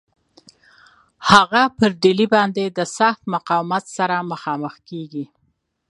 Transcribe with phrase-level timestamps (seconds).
[1.31, 5.25] هغه پر ډهلي باندي د سخت مقاومت سره مخامخ کیږي.